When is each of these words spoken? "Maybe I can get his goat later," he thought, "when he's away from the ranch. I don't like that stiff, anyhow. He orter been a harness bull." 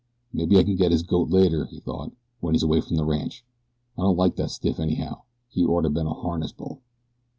"Maybe 0.33 0.57
I 0.57 0.63
can 0.63 0.75
get 0.75 0.91
his 0.91 1.03
goat 1.03 1.29
later," 1.29 1.65
he 1.67 1.79
thought, 1.79 2.11
"when 2.39 2.55
he's 2.55 2.63
away 2.63 2.81
from 2.81 2.95
the 2.95 3.05
ranch. 3.05 3.45
I 3.99 4.01
don't 4.01 4.17
like 4.17 4.35
that 4.37 4.49
stiff, 4.49 4.79
anyhow. 4.79 5.21
He 5.47 5.63
orter 5.63 5.89
been 5.89 6.07
a 6.07 6.13
harness 6.15 6.51
bull." 6.53 6.81